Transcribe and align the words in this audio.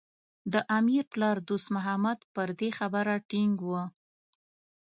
د 0.53 0.55
امیر 0.77 1.03
پلار 1.13 1.37
دوست 1.49 1.67
محمد 1.75 2.19
پر 2.33 2.49
دې 2.59 2.69
خبره 2.79 3.15
ټینګ 3.29 3.55
و. 3.69 3.71